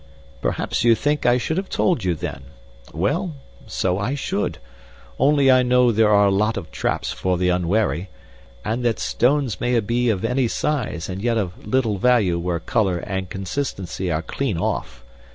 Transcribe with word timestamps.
"Perhaps 0.41 0.83
you 0.83 0.95
think 0.95 1.27
I 1.27 1.37
should 1.37 1.57
have 1.57 1.69
told 1.69 2.03
you 2.03 2.15
then. 2.15 2.45
Well, 2.91 3.35
so 3.67 3.99
I 3.99 4.15
should, 4.15 4.57
only 5.19 5.51
I 5.51 5.61
know 5.61 5.91
there 5.91 6.09
are 6.11 6.25
a 6.25 6.31
lot 6.31 6.57
of 6.57 6.71
traps 6.71 7.11
for 7.11 7.37
the 7.37 7.49
unwary, 7.49 8.09
and 8.65 8.83
that 8.83 8.97
stones 8.97 9.61
may 9.61 9.79
be 9.79 10.09
of 10.09 10.25
any 10.25 10.47
size 10.47 11.07
and 11.07 11.21
yet 11.21 11.37
of 11.37 11.67
little 11.67 11.99
value 11.99 12.39
where 12.39 12.59
color 12.59 12.97
and 12.97 13.29
consistency 13.29 14.09
are 14.11 14.23
clean 14.23 14.57
off. 14.57 15.03